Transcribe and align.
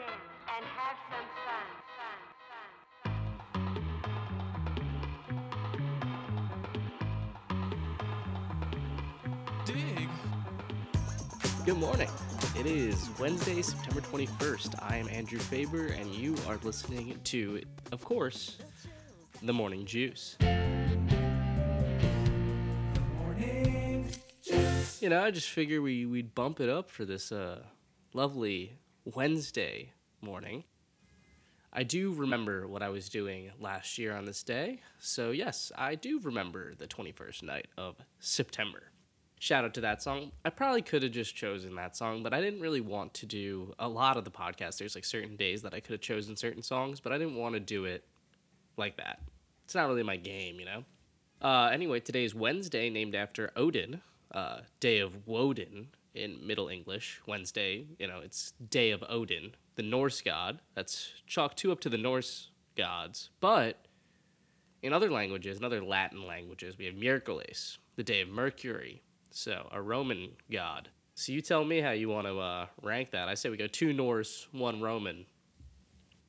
dance, 0.00 0.12
and 0.56 0.64
have 0.76 0.96
some 1.10 1.26
fun. 1.44 1.66
fun, 1.98 2.18
fun. 3.02 3.26
Dig. 9.66 10.08
Good 11.66 11.78
morning. 11.78 12.08
It 12.58 12.66
is 12.66 13.10
Wednesday, 13.18 13.60
September 13.62 14.00
21st. 14.00 14.82
I 14.82 14.96
am 14.96 15.08
Andrew 15.08 15.38
Faber, 15.38 15.86
and 15.88 16.14
you 16.14 16.34
are 16.48 16.58
listening 16.62 17.18
to, 17.24 17.60
of 17.92 18.04
course, 18.04 18.58
The 19.42 19.52
Morning 19.52 19.84
Juice. 19.84 20.36
You 25.00 25.08
know, 25.08 25.22
I 25.22 25.30
just 25.30 25.48
figure 25.48 25.80
we, 25.80 26.04
we'd 26.06 26.34
bump 26.34 26.60
it 26.60 26.68
up 26.68 26.90
for 26.90 27.06
this 27.06 27.32
uh, 27.32 27.62
lovely 28.12 28.78
Wednesday 29.04 29.92
morning. 30.20 30.64
I 31.72 31.84
do 31.84 32.12
remember 32.12 32.66
what 32.66 32.82
I 32.82 32.88
was 32.88 33.08
doing 33.08 33.50
last 33.60 33.96
year 33.98 34.14
on 34.16 34.24
this 34.24 34.42
day, 34.42 34.80
so 34.98 35.30
yes, 35.30 35.70
I 35.76 35.94
do 35.94 36.18
remember 36.20 36.74
the 36.74 36.86
21st 36.86 37.44
night 37.44 37.68
of 37.78 37.96
September 38.18 38.90
shout 39.40 39.64
out 39.64 39.74
to 39.74 39.80
that 39.80 40.02
song. 40.02 40.30
I 40.44 40.50
probably 40.50 40.82
could 40.82 41.02
have 41.02 41.10
just 41.10 41.34
chosen 41.34 41.74
that 41.74 41.96
song, 41.96 42.22
but 42.22 42.32
I 42.32 42.40
didn't 42.40 42.60
really 42.60 42.82
want 42.82 43.14
to 43.14 43.26
do 43.26 43.74
a 43.78 43.88
lot 43.88 44.16
of 44.16 44.24
the 44.24 44.30
podcast. 44.30 44.78
There's 44.78 44.94
like 44.94 45.04
certain 45.04 45.34
days 45.34 45.62
that 45.62 45.74
I 45.74 45.80
could 45.80 45.92
have 45.92 46.00
chosen 46.00 46.36
certain 46.36 46.62
songs, 46.62 47.00
but 47.00 47.10
I 47.10 47.18
didn't 47.18 47.34
want 47.34 47.54
to 47.54 47.60
do 47.60 47.86
it 47.86 48.04
like 48.76 48.98
that. 48.98 49.20
It's 49.64 49.74
not 49.74 49.88
really 49.88 50.02
my 50.02 50.16
game, 50.16 50.60
you 50.60 50.66
know? 50.66 50.84
Uh, 51.42 51.70
anyway, 51.72 52.00
today 52.00 52.24
is 52.24 52.34
Wednesday, 52.34 52.90
named 52.90 53.14
after 53.14 53.50
Odin, 53.56 54.02
uh, 54.32 54.60
day 54.78 54.98
of 54.98 55.26
Woden 55.26 55.88
in 56.14 56.46
Middle 56.46 56.68
English. 56.68 57.20
Wednesday, 57.26 57.86
you 57.98 58.06
know, 58.06 58.20
it's 58.22 58.52
day 58.68 58.90
of 58.90 59.04
Odin, 59.08 59.52
the 59.76 59.82
Norse 59.82 60.20
god. 60.20 60.60
That's 60.74 61.12
chalk 61.26 61.56
two 61.56 61.72
up 61.72 61.80
to 61.80 61.88
the 61.88 61.98
Norse 61.98 62.50
gods. 62.76 63.30
But 63.40 63.86
in 64.82 64.92
other 64.92 65.10
languages, 65.10 65.58
in 65.58 65.64
other 65.64 65.82
Latin 65.82 66.26
languages, 66.26 66.78
we 66.78 66.86
have 66.86 66.94
Miércoles, 66.94 67.78
the 67.96 68.02
day 68.02 68.20
of 68.20 68.28
Mercury, 68.28 69.02
so 69.30 69.68
a 69.72 69.80
Roman 69.80 70.30
god. 70.50 70.88
So 71.14 71.32
you 71.32 71.42
tell 71.42 71.64
me 71.64 71.80
how 71.80 71.90
you 71.90 72.08
want 72.08 72.26
to 72.26 72.38
uh, 72.38 72.66
rank 72.82 73.10
that. 73.10 73.28
I 73.28 73.34
say 73.34 73.50
we 73.50 73.56
go 73.56 73.66
two 73.66 73.92
Norse, 73.92 74.48
one 74.52 74.80
Roman, 74.80 75.26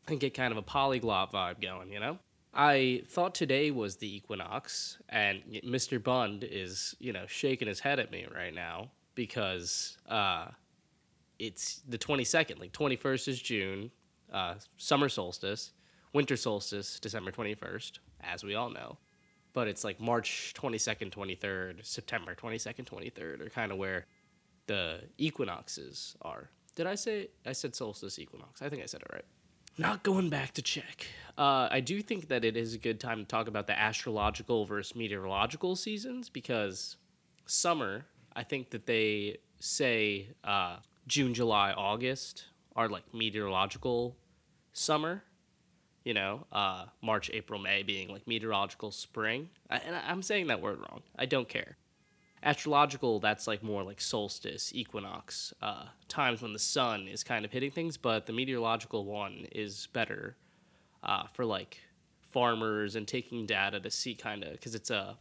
and 0.07 0.19
get 0.19 0.33
kind 0.33 0.51
of 0.51 0.57
a 0.57 0.61
polyglot 0.61 1.31
vibe 1.31 1.61
going. 1.61 1.91
You 1.91 1.99
know. 1.99 2.19
I 2.53 3.03
thought 3.07 3.33
today 3.33 3.71
was 3.71 3.95
the 3.95 4.13
equinox, 4.13 4.97
and 5.07 5.41
Mr. 5.65 6.03
Bund 6.03 6.43
is 6.43 6.95
you 6.99 7.13
know 7.13 7.25
shaking 7.25 7.69
his 7.69 7.79
head 7.79 7.99
at 7.99 8.11
me 8.11 8.27
right 8.35 8.53
now 8.53 8.89
because 9.15 9.97
uh, 10.07 10.47
it's 11.39 11.81
the 11.87 11.97
twenty 11.97 12.23
second. 12.23 12.59
Like 12.59 12.71
twenty 12.71 12.95
first 12.95 13.27
is 13.27 13.41
June, 13.41 13.91
uh, 14.31 14.55
summer 14.77 15.09
solstice, 15.09 15.71
winter 16.13 16.35
solstice, 16.35 16.99
December 16.99 17.31
twenty 17.31 17.53
first, 17.53 17.99
as 18.21 18.43
we 18.43 18.55
all 18.55 18.69
know 18.69 18.97
but 19.53 19.67
it's 19.67 19.83
like 19.83 19.99
March 19.99 20.53
22nd, 20.57 21.11
23rd, 21.11 21.85
September 21.85 22.35
22nd, 22.35 22.85
23rd 22.85 23.45
are 23.45 23.49
kind 23.49 23.71
of 23.71 23.77
where 23.77 24.05
the 24.67 25.01
equinoxes 25.17 26.15
are. 26.21 26.49
Did 26.75 26.87
I 26.87 26.95
say 26.95 27.29
I 27.45 27.51
said 27.51 27.75
solstice 27.75 28.17
equinox? 28.17 28.61
I 28.61 28.69
think 28.69 28.81
I 28.81 28.85
said 28.85 29.01
it 29.01 29.07
right. 29.11 29.25
Not 29.77 30.03
going 30.03 30.29
back 30.29 30.53
to 30.53 30.61
check. 30.61 31.07
Uh, 31.37 31.67
I 31.71 31.79
do 31.79 32.01
think 32.01 32.27
that 32.27 32.45
it 32.45 32.55
is 32.55 32.73
a 32.73 32.77
good 32.77 32.99
time 32.99 33.19
to 33.19 33.25
talk 33.25 33.47
about 33.47 33.67
the 33.67 33.77
astrological 33.77 34.65
versus 34.65 34.95
meteorological 34.95 35.75
seasons 35.75 36.29
because 36.29 36.97
summer, 37.45 38.05
I 38.35 38.43
think 38.43 38.69
that 38.71 38.85
they 38.85 39.37
say 39.59 40.29
uh, 40.43 40.77
June, 41.07 41.33
July, 41.33 41.71
August 41.71 42.45
are 42.75 42.87
like 42.87 43.13
meteorological 43.13 44.15
summer 44.73 45.23
you 46.03 46.13
know, 46.13 46.45
uh, 46.51 46.85
March, 47.01 47.29
April, 47.33 47.59
May 47.59 47.83
being 47.83 48.09
like 48.09 48.27
meteorological 48.27 48.91
spring. 48.91 49.49
I, 49.69 49.77
and 49.77 49.95
I'm 49.95 50.21
saying 50.21 50.47
that 50.47 50.61
word 50.61 50.79
wrong. 50.79 51.01
I 51.17 51.25
don't 51.25 51.47
care. 51.47 51.77
Astrological, 52.43 53.19
that's 53.19 53.45
like 53.45 53.61
more 53.61 53.83
like 53.83 54.01
solstice, 54.01 54.71
equinox, 54.73 55.53
uh, 55.61 55.85
times 56.07 56.41
when 56.41 56.53
the 56.53 56.59
sun 56.59 57.07
is 57.07 57.23
kind 57.23 57.45
of 57.45 57.51
hitting 57.51 57.69
things, 57.69 57.97
but 57.97 58.25
the 58.25 58.33
meteorological 58.33 59.05
one 59.05 59.45
is 59.51 59.87
better 59.93 60.35
uh, 61.03 61.27
for 61.33 61.45
like 61.45 61.77
farmers 62.31 62.95
and 62.95 63.07
taking 63.07 63.45
data 63.45 63.79
to 63.79 63.91
see 63.91 64.15
kind 64.15 64.43
of, 64.43 64.53
because 64.53 64.73
it's 64.73 64.89
a, 64.89 65.17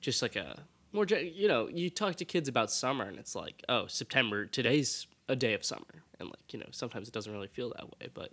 just 0.00 0.22
like 0.22 0.36
a 0.36 0.60
more, 0.92 1.06
you 1.06 1.48
know, 1.48 1.68
you 1.68 1.90
talk 1.90 2.16
to 2.16 2.24
kids 2.24 2.48
about 2.48 2.70
summer 2.70 3.04
and 3.04 3.18
it's 3.18 3.34
like, 3.34 3.62
oh, 3.68 3.86
September, 3.86 4.46
today's 4.46 5.06
a 5.28 5.36
day 5.36 5.54
of 5.54 5.64
summer. 5.64 6.04
And 6.18 6.28
like, 6.28 6.52
you 6.52 6.58
know, 6.58 6.66
sometimes 6.70 7.08
it 7.08 7.14
doesn't 7.14 7.32
really 7.32 7.48
feel 7.48 7.72
that 7.76 7.86
way, 7.86 8.08
but 8.12 8.32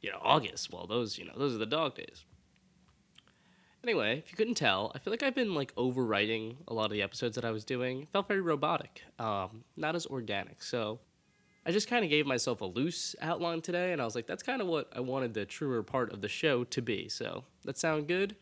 you 0.00 0.10
know, 0.10 0.18
August. 0.22 0.72
Well, 0.72 0.86
those, 0.86 1.18
you 1.18 1.24
know, 1.24 1.32
those 1.36 1.54
are 1.54 1.58
the 1.58 1.66
dog 1.66 1.94
days. 1.94 2.24
Anyway, 3.82 4.18
if 4.18 4.30
you 4.30 4.36
couldn't 4.36 4.56
tell, 4.56 4.92
I 4.94 4.98
feel 4.98 5.10
like 5.10 5.22
I've 5.22 5.34
been 5.34 5.54
like 5.54 5.74
overwriting 5.76 6.56
a 6.68 6.74
lot 6.74 6.86
of 6.86 6.90
the 6.90 7.02
episodes 7.02 7.34
that 7.36 7.44
I 7.44 7.50
was 7.50 7.64
doing. 7.64 8.02
It 8.02 8.08
felt 8.12 8.28
very 8.28 8.42
robotic, 8.42 9.02
um, 9.18 9.64
not 9.76 9.96
as 9.96 10.06
organic. 10.06 10.62
So 10.62 11.00
I 11.64 11.70
just 11.70 11.88
kind 11.88 12.04
of 12.04 12.10
gave 12.10 12.26
myself 12.26 12.60
a 12.60 12.66
loose 12.66 13.16
outline 13.22 13.62
today, 13.62 13.92
and 13.92 14.00
I 14.00 14.04
was 14.04 14.14
like, 14.14 14.26
that's 14.26 14.42
kind 14.42 14.60
of 14.60 14.68
what 14.68 14.90
I 14.94 15.00
wanted 15.00 15.32
the 15.32 15.46
truer 15.46 15.82
part 15.82 16.12
of 16.12 16.20
the 16.20 16.28
show 16.28 16.64
to 16.64 16.82
be. 16.82 17.08
So 17.08 17.44
that 17.64 17.78
sound 17.78 18.06
good? 18.06 18.36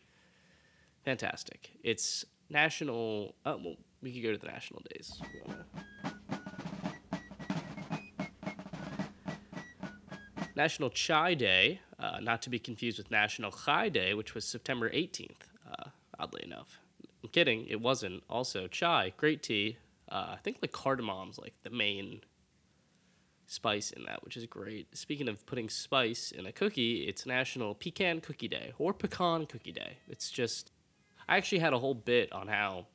Fantastic. 1.05 1.71
It's 1.83 2.25
national. 2.49 3.35
Uh, 3.45 3.57
well, 3.63 3.75
we 4.01 4.13
could 4.13 4.23
go 4.23 4.31
to 4.31 4.37
the 4.37 4.47
national 4.47 4.81
days. 4.93 5.21
National 10.55 10.89
Chai 10.89 11.35
Day, 11.35 11.79
uh, 11.99 12.19
not 12.21 12.41
to 12.41 12.49
be 12.49 12.59
confused 12.59 12.97
with 12.97 13.09
National 13.09 13.49
Chai 13.49 13.87
Day, 13.87 14.13
which 14.13 14.35
was 14.35 14.43
September 14.43 14.89
18th, 14.89 15.47
uh, 15.65 15.89
oddly 16.19 16.43
enough. 16.43 16.81
I'm 17.23 17.29
kidding, 17.29 17.65
it 17.67 17.79
wasn't. 17.79 18.23
Also, 18.29 18.67
chai, 18.67 19.13
great 19.15 19.41
tea. 19.41 19.77
Uh, 20.09 20.31
I 20.33 20.37
think 20.43 20.57
like 20.61 20.73
cardamom's 20.73 21.37
like 21.37 21.53
the 21.63 21.69
main 21.69 22.21
spice 23.45 23.91
in 23.91 24.03
that, 24.03 24.23
which 24.23 24.35
is 24.37 24.45
great. 24.47 24.95
Speaking 24.97 25.27
of 25.27 25.45
putting 25.45 25.69
spice 25.69 26.31
in 26.31 26.45
a 26.45 26.51
cookie, 26.51 27.03
it's 27.07 27.25
National 27.25 27.73
Pecan 27.73 28.19
Cookie 28.19 28.47
Day 28.47 28.73
or 28.77 28.93
Pecan 28.93 29.45
Cookie 29.45 29.71
Day. 29.71 29.99
It's 30.07 30.29
just, 30.29 30.71
I 31.29 31.37
actually 31.37 31.59
had 31.59 31.73
a 31.73 31.79
whole 31.79 31.93
bit 31.93 32.33
on 32.33 32.47
how 32.47 32.87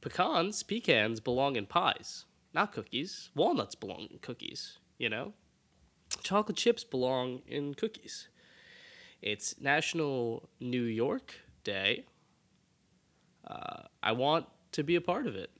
pecans, 0.00 0.62
pecans 0.62 1.20
belong 1.20 1.54
in 1.56 1.66
pies, 1.66 2.24
not 2.54 2.72
cookies. 2.72 3.30
Walnuts 3.34 3.74
belong 3.74 4.08
in 4.10 4.18
cookies, 4.18 4.78
you 4.96 5.10
know? 5.10 5.34
chocolate 6.22 6.56
chips 6.56 6.82
belong 6.82 7.42
in 7.46 7.74
cookies. 7.74 8.28
It's 9.20 9.60
National 9.60 10.48
New 10.60 10.82
York 10.82 11.34
Day. 11.62 12.06
Uh, 13.46 13.82
I 14.02 14.12
want 14.12 14.46
to 14.72 14.82
be 14.82 14.96
a 14.96 15.00
part 15.00 15.26
of 15.26 15.36
it. 15.36 15.50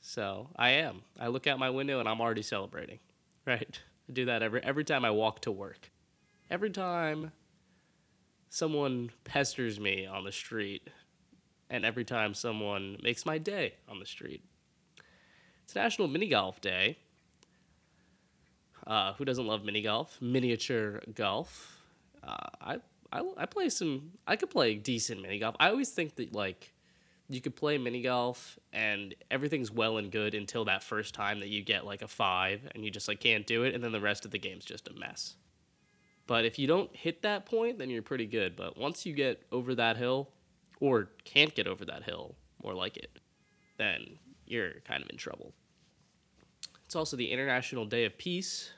So 0.00 0.50
I 0.54 0.70
am. 0.70 1.02
I 1.18 1.28
look 1.28 1.46
out 1.46 1.58
my 1.58 1.70
window 1.70 1.98
and 1.98 2.08
I'm 2.08 2.20
already 2.20 2.42
celebrating. 2.42 2.98
Right? 3.46 3.78
I 4.08 4.12
do 4.14 4.24
that 4.24 4.42
every 4.42 4.62
every 4.62 4.84
time 4.84 5.04
I 5.04 5.10
walk 5.10 5.40
to 5.40 5.52
work. 5.52 5.90
Every 6.50 6.70
time 6.70 7.32
someone 8.54 9.10
pesters 9.24 9.80
me 9.80 10.06
on 10.06 10.22
the 10.22 10.30
street 10.30 10.88
and 11.68 11.84
every 11.84 12.04
time 12.04 12.32
someone 12.32 12.96
makes 13.02 13.26
my 13.26 13.36
day 13.36 13.74
on 13.88 13.98
the 13.98 14.06
street. 14.06 14.44
It's 15.64 15.74
National 15.74 16.06
Mini 16.06 16.28
Golf 16.28 16.60
Day. 16.60 16.98
Uh, 18.86 19.14
who 19.14 19.24
doesn't 19.24 19.46
love 19.46 19.64
mini 19.64 19.82
golf? 19.82 20.18
Miniature 20.20 21.00
golf. 21.16 21.80
Uh, 22.22 22.36
I, 22.60 22.76
I 23.10 23.22
I 23.38 23.46
play 23.46 23.70
some. 23.70 24.12
I 24.26 24.36
could 24.36 24.50
play 24.50 24.74
decent 24.74 25.20
mini 25.20 25.40
golf. 25.40 25.56
I 25.58 25.70
always 25.70 25.90
think 25.90 26.14
that 26.16 26.32
like 26.32 26.74
you 27.28 27.40
could 27.40 27.56
play 27.56 27.76
mini 27.78 28.02
golf 28.02 28.58
and 28.72 29.14
everything's 29.30 29.72
well 29.72 29.96
and 29.96 30.12
good 30.12 30.34
until 30.34 30.66
that 30.66 30.84
first 30.84 31.12
time 31.14 31.40
that 31.40 31.48
you 31.48 31.62
get 31.62 31.86
like 31.86 32.02
a 32.02 32.08
five 32.08 32.60
and 32.74 32.84
you 32.84 32.90
just 32.90 33.08
like 33.08 33.20
can't 33.20 33.46
do 33.46 33.64
it, 33.64 33.74
and 33.74 33.82
then 33.82 33.90
the 33.90 34.00
rest 34.00 34.24
of 34.24 34.30
the 34.30 34.38
game's 34.38 34.66
just 34.66 34.86
a 34.86 34.92
mess. 34.92 35.34
But 36.26 36.44
if 36.44 36.58
you 36.58 36.66
don't 36.66 36.94
hit 36.94 37.22
that 37.22 37.46
point, 37.46 37.78
then 37.78 37.90
you're 37.90 38.02
pretty 38.02 38.26
good. 38.26 38.56
But 38.56 38.78
once 38.78 39.04
you 39.04 39.12
get 39.12 39.42
over 39.52 39.74
that 39.74 39.96
hill, 39.96 40.30
or 40.80 41.10
can't 41.24 41.54
get 41.54 41.66
over 41.66 41.84
that 41.84 42.02
hill, 42.02 42.34
more 42.62 42.74
like 42.74 42.96
it, 42.96 43.18
then 43.76 44.18
you're 44.46 44.80
kind 44.86 45.02
of 45.02 45.10
in 45.10 45.16
trouble. 45.16 45.52
It's 46.84 46.96
also 46.96 47.16
the 47.16 47.30
International 47.30 47.84
Day 47.84 48.04
of 48.04 48.16
Peace. 48.16 48.70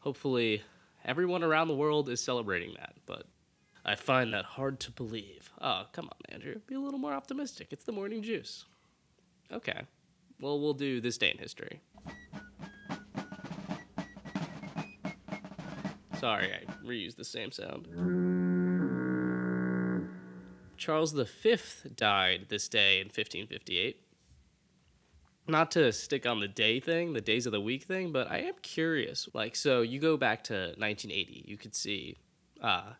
Hopefully, 0.00 0.62
everyone 1.04 1.42
around 1.42 1.68
the 1.68 1.76
world 1.76 2.08
is 2.08 2.22
celebrating 2.22 2.74
that, 2.78 2.94
but 3.06 3.26
I 3.84 3.94
find 3.94 4.32
that 4.32 4.44
hard 4.44 4.80
to 4.80 4.90
believe. 4.90 5.50
Oh, 5.60 5.84
come 5.92 6.06
on, 6.06 6.34
Andrew. 6.34 6.60
Be 6.66 6.74
a 6.74 6.80
little 6.80 6.98
more 6.98 7.12
optimistic. 7.12 7.68
It's 7.70 7.84
the 7.84 7.92
morning 7.92 8.22
juice. 8.22 8.64
Okay. 9.52 9.82
Well, 10.40 10.60
we'll 10.60 10.74
do 10.74 11.00
this 11.00 11.18
day 11.18 11.30
in 11.30 11.38
history. 11.38 11.80
Sorry, 16.22 16.52
I 16.52 16.86
reused 16.86 17.16
the 17.16 17.24
same 17.24 17.50
sound. 17.50 17.88
Charles 20.76 21.10
V 21.10 21.56
died 21.96 22.46
this 22.48 22.68
day 22.68 23.00
in 23.00 23.06
1558. 23.06 24.00
not 25.48 25.72
to 25.72 25.92
stick 25.92 26.24
on 26.24 26.38
the 26.38 26.46
day 26.46 26.78
thing, 26.78 27.12
the 27.12 27.20
days 27.20 27.44
of 27.46 27.50
the 27.50 27.60
week 27.60 27.82
thing, 27.82 28.12
but 28.12 28.30
I 28.30 28.38
am 28.38 28.54
curious. 28.62 29.28
Like, 29.34 29.56
so 29.56 29.82
you 29.82 29.98
go 29.98 30.16
back 30.16 30.44
to 30.44 30.74
1980, 30.76 31.44
you 31.44 31.56
could 31.56 31.74
see 31.74 32.18
uh, 32.60 32.92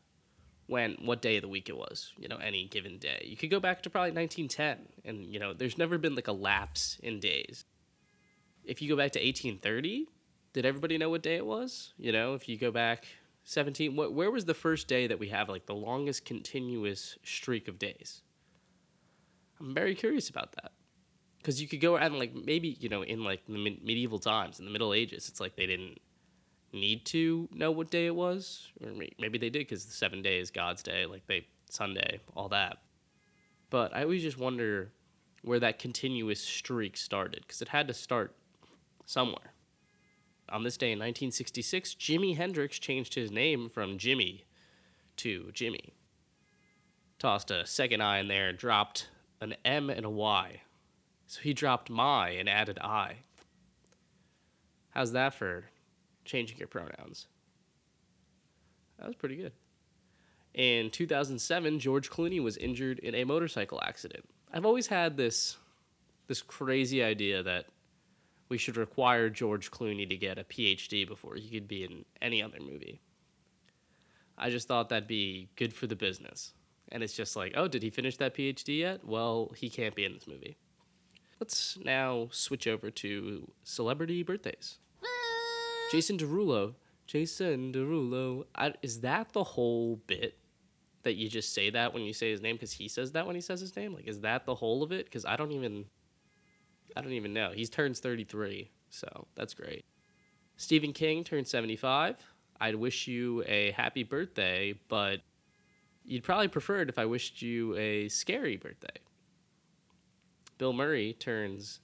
when 0.67 0.97
what 1.05 1.23
day 1.23 1.37
of 1.37 1.43
the 1.43 1.49
week 1.49 1.69
it 1.69 1.77
was. 1.77 2.13
You 2.19 2.27
know, 2.27 2.39
any 2.39 2.67
given 2.67 2.99
day. 2.99 3.25
You 3.25 3.37
could 3.37 3.51
go 3.51 3.61
back 3.61 3.83
to 3.83 3.91
probably 3.91 4.11
1910, 4.11 4.79
and 5.05 5.33
you 5.33 5.39
know, 5.39 5.53
there's 5.53 5.79
never 5.79 5.97
been 5.97 6.17
like 6.17 6.27
a 6.27 6.33
lapse 6.33 6.99
in 7.05 7.21
days. 7.21 7.65
If 8.65 8.83
you 8.83 8.89
go 8.89 8.97
back 8.97 9.13
to 9.13 9.21
1830, 9.21 10.09
did 10.53 10.67
everybody 10.67 10.99
know 10.99 11.11
what 11.11 11.23
day 11.23 11.37
it 11.37 11.47
was? 11.47 11.95
You 11.97 12.13
know, 12.13 12.35
if 12.35 12.49
you 12.49 12.59
go 12.59 12.71
back 12.71 13.07
17, 13.45 13.97
what, 13.97 14.13
where 14.13 14.31
was 14.31 14.45
the 14.45 14.55
first 14.55 14.89
day 14.89 15.07
that 15.07 15.19
we 15.19 15.29
have 15.29 15.49
like 15.49 15.67
the 15.67 15.75
longest 15.75 16.25
continuous 16.25 17.19
streak 17.25 17.69
of 17.69 17.79
days? 17.79 18.23
I'm 19.61 19.75
very 19.75 19.95
curious 19.95 20.29
about 20.29 20.53
that 20.53 20.73
because 21.39 21.61
you 21.61 21.69
could 21.69 21.81
go 21.81 21.97
and 21.97 22.19
like 22.19 22.35
maybe 22.35 22.77
you 22.81 22.89
know 22.89 23.03
in 23.03 23.23
like 23.25 23.45
the 23.47 23.59
medieval 23.59 24.19
times 24.19 24.59
in 24.59 24.65
the 24.65 24.71
Middle 24.71 24.93
Ages, 24.93 25.29
it's 25.29 25.41
like 25.41 25.57
they 25.57 25.67
didn't 25.67 26.01
need 26.73 27.05
to 27.07 27.49
know 27.53 27.71
what 27.71 27.91
day 27.91 28.07
it 28.07 28.15
was, 28.15 28.71
or 28.83 28.93
maybe 29.19 29.39
they 29.39 29.51
did 29.51 29.61
because 29.61 29.85
the 29.85 29.93
seven 29.93 30.23
days, 30.23 30.51
God's 30.51 30.83
day, 30.83 31.07
like 31.07 31.27
they 31.27 31.47
Sunday, 31.71 32.21
all 32.35 32.49
that. 32.49 32.79
But 33.71 33.95
I 33.95 34.03
always 34.03 34.23
just 34.23 34.39
wonder 34.39 34.93
where 35.43 35.61
that 35.61 35.79
continuous 35.79 36.41
streak 36.41 36.97
started 36.97 37.41
because 37.47 37.63
it 37.63 37.69
had 37.69 37.89
to 37.89 37.95
start 37.95 38.35
somewhere. 39.07 39.53
On 40.53 40.63
this 40.63 40.77
day 40.77 40.93
in 40.93 40.99
1966, 40.99 41.95
Jimi 41.95 42.37
Hendrix 42.37 42.79
changed 42.79 43.15
his 43.15 43.31
name 43.31 43.69
from 43.69 43.99
Jimmy 43.99 44.45
to 45.17 45.51
Jimi. 45.53 45.91
Tossed 47.19 47.51
a 47.51 47.67
second 47.67 48.03
I 48.03 48.19
in 48.19 48.29
there, 48.29 48.53
dropped 48.53 49.09
an 49.41 49.55
M 49.65 49.89
and 49.89 50.05
a 50.05 50.11
Y 50.11 50.61
so 51.33 51.41
he 51.41 51.55
dropped 51.55 51.89
my 51.89 52.29
and 52.29 52.47
added 52.47 52.79
I. 52.79 53.17
How's 54.91 55.13
that 55.13 55.33
for 55.33 55.65
changing 56.27 56.59
your 56.59 56.69
pronouns? 56.69 57.27
That 58.99 59.07
was 59.07 59.17
pretty 59.17 59.37
good. 59.37 59.53
In 60.53 60.91
2007, 60.91 61.79
George 61.79 62.11
Clooney 62.11 62.43
was 62.43 62.59
injured 62.59 62.99
in 62.99 63.15
a 63.15 63.25
motorcycle 63.25 63.81
accident. 63.83 64.29
I've 64.53 64.67
always 64.67 64.89
had 64.89 65.17
this 65.17 65.57
this 66.27 66.43
crazy 66.43 67.03
idea 67.03 67.43
that 67.43 67.65
we 68.53 68.59
should 68.59 68.77
require 68.77 69.31
George 69.31 69.71
Clooney 69.71 70.07
to 70.07 70.15
get 70.15 70.39
a 70.39 70.45
PhD 70.45 71.09
before 71.09 71.37
he 71.37 71.49
could 71.49 71.67
be 71.67 71.85
in 71.85 72.05
any 72.21 72.43
other 72.43 72.59
movie. 72.61 73.01
I 74.37 74.51
just 74.51 74.69
thought 74.69 74.91
that'd 74.91 75.09
be 75.09 75.49
good 75.57 75.73
for 75.73 75.87
the 75.87 75.97
business. 75.97 76.53
And 76.91 77.03
it's 77.03 77.15
just 77.15 77.35
like, 77.35 77.55
oh, 77.57 77.67
did 77.67 77.83
he 77.83 77.89
finish 77.89 78.19
that 78.19 78.35
PhD 78.35 78.81
yet? 78.81 79.07
Well, 79.07 79.53
he 79.57 79.71
can't 79.71 79.95
be 79.95 80.05
in 80.05 80.13
this 80.13 80.27
movie. 80.27 80.59
Let's 81.41 81.79
now 81.83 82.29
switch 82.31 82.67
over 82.67 82.91
to 82.91 83.51
celebrity 83.65 84.23
birthdays. 84.23 84.77
Jason 85.91 86.19
Derulo. 86.19 86.75
Jason 87.07 87.73
Derulo. 87.73 88.45
I, 88.55 88.75
is 88.83 89.01
that 89.01 89.33
the 89.33 89.45
whole 89.45 89.97
bit 90.07 90.37
that 91.05 91.15
you 91.15 91.31
just 91.31 91.55
say 91.55 91.71
that 91.71 91.95
when 91.95 92.03
you 92.03 92.13
say 92.13 92.31
his 92.31 92.43
name 92.43 92.57
because 92.57 92.73
he 92.73 92.87
says 92.87 93.13
that 93.13 93.27
when 93.27 93.35
he 93.35 93.41
says 93.41 93.61
his 93.61 93.75
name? 93.75 93.95
Like, 93.95 94.07
is 94.07 94.21
that 94.21 94.45
the 94.45 94.55
whole 94.55 94.83
of 94.83 94.93
it? 94.93 95.07
Because 95.07 95.25
I 95.25 95.37
don't 95.37 95.53
even, 95.53 95.87
I 96.97 97.01
don't 97.01 97.13
even 97.13 97.33
know. 97.33 97.53
He 97.53 97.67
turns 97.67 98.01
thirty 98.01 98.25
three, 98.25 98.71
so 98.91 99.27
that's 99.35 99.55
great. 99.55 99.85
Stephen 100.57 100.93
King 100.93 101.25
turned 101.25 101.47
seventy 101.47 101.77
five. 101.77 102.17
I'd 102.61 102.77
wish 102.77 103.09
you 103.09 103.43
a 103.47 103.73
happy 103.73 104.05
birthday, 104.05 104.75
but 104.89 105.21
you'd 106.05 106.23
probably 106.23 106.49
prefer 106.49 106.83
it 106.83 106.89
if 106.89 106.99
I 106.99 107.07
wished 107.07 107.43
you 107.43 107.75
a 107.77 108.09
scary 108.09 108.57
birthday. 108.57 109.01
Bill 110.59 110.73
Murray 110.73 111.15
turns 111.15 111.81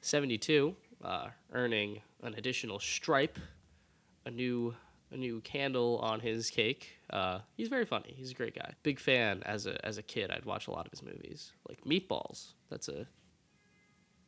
72, 0.00 0.74
uh, 1.04 1.28
earning 1.52 2.00
an 2.22 2.34
additional 2.34 2.78
stripe, 2.78 3.38
a 4.24 4.30
new 4.30 4.74
a 5.12 5.16
new 5.16 5.40
candle 5.42 6.00
on 6.02 6.18
his 6.18 6.50
cake. 6.50 6.98
Uh, 7.10 7.38
he's 7.56 7.68
very 7.68 7.84
funny. 7.84 8.14
He's 8.16 8.30
a 8.30 8.34
great 8.34 8.54
guy. 8.56 8.72
Big 8.82 8.98
fan 8.98 9.42
as 9.44 9.66
a 9.66 9.84
as 9.84 9.98
a 9.98 10.02
kid. 10.02 10.30
I'd 10.30 10.44
watch 10.44 10.66
a 10.66 10.70
lot 10.70 10.86
of 10.86 10.92
his 10.92 11.02
movies, 11.02 11.52
like 11.68 11.84
Meatballs. 11.84 12.54
That's 12.70 12.88
a 12.88 13.06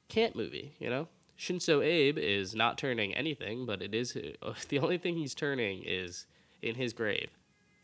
can't 0.09 0.35
movie, 0.35 0.75
you 0.79 0.91
know. 0.91 1.09
Shinzo 1.39 1.85
Abe 1.85 2.19
is 2.19 2.55
not 2.55 2.79
turning 2.79 3.15
anything, 3.15 3.65
but 3.65 3.81
it 3.81 3.95
is 3.95 4.17
the 4.69 4.79
only 4.79 4.99
thing 4.99 5.17
he's 5.17 5.35
turning 5.35 5.83
is 5.85 6.27
in 6.63 6.75
his 6.75 6.93
grave. 6.93 7.31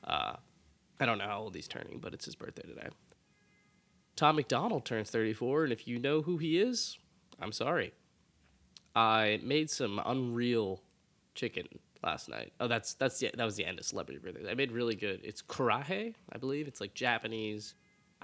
Uh, 0.02 0.34
I 0.98 1.06
don't 1.06 1.18
know 1.18 1.26
how 1.26 1.40
old 1.40 1.54
he's 1.54 1.68
turning, 1.68 1.98
but 1.98 2.14
it's 2.14 2.24
his 2.24 2.34
birthday 2.34 2.62
today. 2.62 2.88
Tom 4.16 4.36
MacDonald 4.36 4.84
turns 4.84 5.10
34, 5.10 5.64
and 5.64 5.72
if 5.72 5.88
you 5.88 5.98
know 5.98 6.22
who 6.22 6.38
he 6.38 6.58
is, 6.58 6.98
I'm 7.40 7.52
sorry. 7.52 7.92
I 8.94 9.40
made 9.42 9.70
some 9.70 10.00
unreal 10.04 10.80
chicken 11.34 11.66
last 12.02 12.28
night. 12.28 12.52
Oh, 12.60 12.68
that's 12.68 12.94
that's 12.94 13.18
the, 13.18 13.30
that 13.34 13.44
was 13.44 13.56
the 13.56 13.64
end 13.64 13.78
of 13.78 13.84
celebrity 13.84 14.20
birthdays. 14.20 14.46
I 14.48 14.54
made 14.54 14.70
really 14.70 14.94
good. 14.94 15.20
It's 15.24 15.42
karaage, 15.42 16.14
I 16.30 16.38
believe. 16.38 16.68
It's 16.68 16.80
like 16.80 16.94
Japanese. 16.94 17.74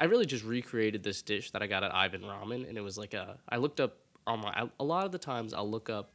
I 0.00 0.04
really 0.04 0.24
just 0.24 0.44
recreated 0.44 1.02
this 1.02 1.20
dish 1.20 1.50
that 1.50 1.62
I 1.62 1.66
got 1.66 1.84
at 1.84 1.94
Ivan 1.94 2.22
Ramen, 2.22 2.66
and 2.66 2.78
it 2.78 2.80
was 2.80 2.96
like 2.96 3.12
a. 3.12 3.38
I 3.50 3.58
looked 3.58 3.80
up 3.80 3.98
on 4.26 4.40
my. 4.40 4.68
A 4.80 4.84
lot 4.84 5.04
of 5.04 5.12
the 5.12 5.18
times, 5.18 5.52
I'll 5.52 5.70
look 5.70 5.90
up 5.90 6.14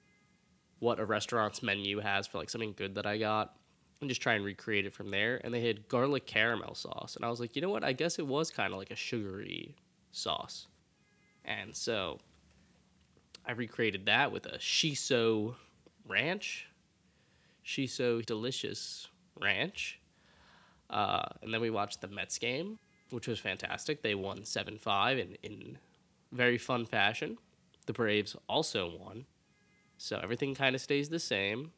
what 0.79 0.99
a 0.99 1.05
restaurant's 1.05 1.61
menu 1.61 1.99
has 1.99 2.25
for 2.25 2.39
like 2.39 2.49
something 2.49 2.73
good 2.75 2.95
that 2.95 3.05
I 3.05 3.19
got, 3.19 3.55
and 4.01 4.09
just 4.09 4.21
try 4.21 4.33
and 4.33 4.43
recreate 4.43 4.87
it 4.87 4.93
from 4.93 5.11
there. 5.11 5.39
And 5.43 5.53
they 5.53 5.65
had 5.65 5.87
garlic 5.87 6.25
caramel 6.25 6.73
sauce, 6.73 7.15
and 7.15 7.23
I 7.23 7.29
was 7.29 7.39
like, 7.39 7.55
you 7.55 7.61
know 7.61 7.69
what? 7.69 7.83
I 7.83 7.93
guess 7.93 8.17
it 8.17 8.25
was 8.25 8.49
kind 8.49 8.73
of 8.73 8.79
like 8.79 8.89
a 8.89 8.95
sugary 8.95 9.75
sauce. 10.11 10.65
And 11.45 11.75
so 11.75 12.17
I 13.45 13.51
recreated 13.51 14.07
that 14.07 14.31
with 14.31 14.47
a 14.47 14.57
shiso 14.57 15.53
ranch, 16.07 16.67
shiso 17.63 18.25
delicious 18.25 19.09
ranch. 19.39 19.99
Uh, 20.89 21.25
and 21.43 21.53
then 21.53 21.61
we 21.61 21.69
watched 21.69 22.01
the 22.01 22.07
Mets 22.07 22.39
game, 22.39 22.79
which 23.09 23.27
was 23.27 23.39
fantastic. 23.39 24.01
They 24.01 24.15
won 24.15 24.45
7 24.45 24.77
5 24.77 25.17
in, 25.17 25.37
in 25.43 25.77
very 26.31 26.57
fun 26.57 26.85
fashion. 26.85 27.37
The 27.85 27.93
Braves 27.93 28.35
also 28.47 28.91
won. 28.99 29.25
So 29.97 30.19
everything 30.21 30.55
kind 30.55 30.75
of 30.75 30.81
stays 30.81 31.09
the 31.09 31.19
same. 31.19 31.71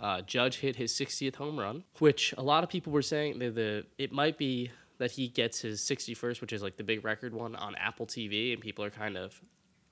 Uh, 0.00 0.20
Judge 0.22 0.58
hit 0.58 0.76
his 0.76 0.92
60th 0.92 1.36
home 1.36 1.58
run, 1.58 1.84
which 1.98 2.34
a 2.36 2.42
lot 2.42 2.64
of 2.64 2.70
people 2.70 2.92
were 2.92 3.02
saying 3.02 3.38
that 3.38 3.54
the 3.54 3.86
it 3.98 4.12
might 4.12 4.36
be 4.36 4.70
that 4.98 5.12
he 5.12 5.28
gets 5.28 5.60
his 5.60 5.80
61st, 5.80 6.40
which 6.40 6.52
is 6.52 6.62
like 6.62 6.76
the 6.76 6.84
big 6.84 7.04
record 7.04 7.32
one 7.32 7.56
on 7.56 7.74
Apple 7.76 8.06
TV, 8.06 8.52
and 8.52 8.60
people 8.60 8.84
are 8.84 8.90
kind 8.90 9.16
of 9.16 9.40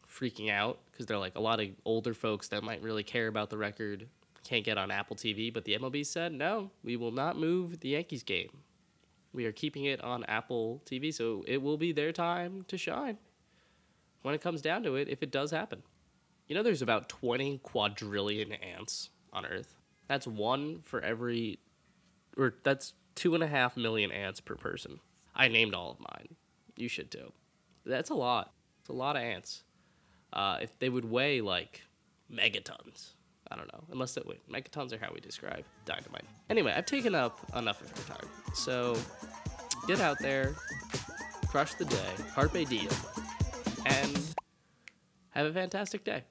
freaking 0.08 0.50
out 0.50 0.78
because 0.90 1.06
they're 1.06 1.18
like 1.18 1.36
a 1.36 1.40
lot 1.40 1.60
of 1.60 1.68
older 1.84 2.14
folks 2.14 2.48
that 2.48 2.62
might 2.62 2.82
really 2.82 3.02
care 3.02 3.28
about 3.28 3.48
the 3.50 3.56
record 3.56 4.06
can't 4.44 4.64
get 4.64 4.76
on 4.76 4.90
Apple 4.90 5.16
TV. 5.16 5.52
But 5.52 5.64
the 5.64 5.78
MLB 5.78 6.04
said 6.04 6.32
no, 6.32 6.70
we 6.82 6.96
will 6.96 7.12
not 7.12 7.38
move 7.38 7.80
the 7.80 7.90
Yankees 7.90 8.22
game. 8.22 8.50
We 9.32 9.46
are 9.46 9.52
keeping 9.52 9.84
it 9.84 10.02
on 10.02 10.24
Apple 10.24 10.82
TV, 10.84 11.12
so 11.12 11.44
it 11.46 11.62
will 11.62 11.78
be 11.78 11.92
their 11.92 12.12
time 12.12 12.64
to 12.68 12.76
shine 12.76 13.18
when 14.22 14.34
it 14.34 14.40
comes 14.40 14.60
down 14.60 14.82
to 14.82 14.96
it. 14.96 15.08
If 15.08 15.22
it 15.22 15.30
does 15.30 15.50
happen, 15.50 15.82
you 16.46 16.54
know, 16.54 16.62
there's 16.62 16.82
about 16.82 17.08
20 17.08 17.58
quadrillion 17.58 18.52
ants 18.52 19.10
on 19.32 19.46
Earth. 19.46 19.74
That's 20.08 20.26
one 20.26 20.80
for 20.82 21.00
every, 21.00 21.60
or 22.36 22.54
that's 22.62 22.92
two 23.14 23.34
and 23.34 23.42
a 23.42 23.46
half 23.46 23.76
million 23.76 24.12
ants 24.12 24.40
per 24.40 24.54
person. 24.54 25.00
I 25.34 25.48
named 25.48 25.74
all 25.74 25.90
of 25.90 26.00
mine. 26.00 26.36
You 26.76 26.88
should 26.88 27.10
too. 27.10 27.32
That's 27.86 28.10
a 28.10 28.14
lot. 28.14 28.52
It's 28.80 28.90
a 28.90 28.94
lot 28.94 29.16
of 29.16 29.22
ants. 29.22 29.62
Uh, 30.32 30.58
if 30.60 30.78
they 30.78 30.88
would 30.88 31.10
weigh 31.10 31.40
like 31.40 31.82
megatons, 32.30 33.12
I 33.52 33.56
don't 33.56 33.70
know. 33.70 33.84
Unless 33.92 34.14
that 34.14 34.26
wait, 34.26 34.40
megatons 34.50 34.92
are 34.92 34.98
how 34.98 35.12
we 35.12 35.20
describe 35.20 35.64
dynamite. 35.84 36.24
Anyway, 36.48 36.72
I've 36.74 36.86
taken 36.86 37.14
up 37.14 37.38
enough 37.54 37.82
of 37.82 37.92
your 37.94 38.16
time. 38.16 38.26
So 38.54 38.96
get 39.86 40.00
out 40.00 40.18
there, 40.20 40.54
crush 41.48 41.74
the 41.74 41.84
day, 41.84 42.14
carpe 42.34 42.66
diem, 42.66 42.88
and 43.84 44.18
have 45.30 45.46
a 45.46 45.52
fantastic 45.52 46.02
day. 46.02 46.22